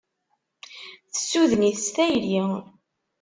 Tessuden-it 1.13 1.79
s 1.85 1.87
tayri. 1.95 2.41